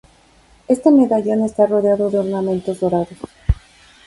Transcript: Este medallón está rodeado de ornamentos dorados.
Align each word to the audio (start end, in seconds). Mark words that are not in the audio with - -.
Este 0.67 0.89
medallón 0.89 1.43
está 1.43 1.67
rodeado 1.67 2.09
de 2.09 2.17
ornamentos 2.17 2.79
dorados. 2.79 3.19